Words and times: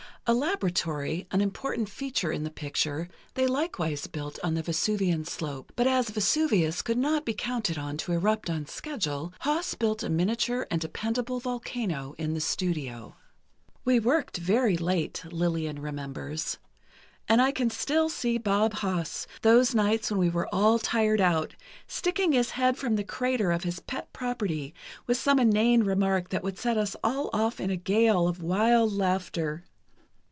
A 0.27 0.33
laboratory, 0.35 1.27
an 1.31 1.41
important 1.41 1.89
feature 1.89 2.31
in 2.31 2.43
the 2.43 2.51
picture, 2.51 3.09
they 3.33 3.47
likewise 3.47 4.05
built 4.05 4.37
on 4.43 4.53
the 4.53 4.61
Vesuvian 4.61 5.25
slope, 5.25 5.73
but 5.75 5.87
as 5.87 6.11
Vesuvius 6.11 6.83
could 6.83 6.97
not 6.99 7.25
be 7.25 7.33
counted 7.33 7.79
on 7.79 7.97
to 7.97 8.11
erupt 8.13 8.47
on 8.47 8.67
schedule, 8.67 9.33
Haas 9.39 9.73
built 9.73 10.03
a 10.03 10.09
miniature 10.11 10.67
and 10.69 10.79
dependable 10.79 11.39
volcano 11.39 12.13
in 12.19 12.35
the 12.35 12.39
studio. 12.39 13.15
"We 13.83 13.99
worked 13.99 14.37
very 14.37 14.77
late," 14.77 15.25
Lillian 15.31 15.81
remembers, 15.81 16.59
"and 17.27 17.41
I 17.41 17.51
can 17.51 17.71
still 17.71 18.07
see 18.07 18.37
Bob 18.37 18.73
Haas, 18.75 19.25
those 19.41 19.73
nights 19.73 20.11
when 20.11 20.19
we 20.19 20.29
were 20.29 20.47
all 20.53 20.77
tired 20.77 21.19
out, 21.19 21.55
sticking 21.87 22.31
his 22.33 22.51
head 22.51 22.77
from 22.77 22.95
the 22.95 23.03
crater 23.03 23.51
of 23.51 23.63
his 23.63 23.79
pet 23.79 24.13
property, 24.13 24.75
with 25.07 25.17
some 25.17 25.39
inane 25.39 25.81
remark 25.81 26.29
that 26.29 26.43
would 26.43 26.59
set 26.59 26.77
us 26.77 26.95
all 27.03 27.31
off 27.33 27.59
in 27.59 27.71
a 27.71 27.75
gale 27.75 28.27
of 28.27 28.41
wild 28.43 28.93
laughter. 28.93 29.65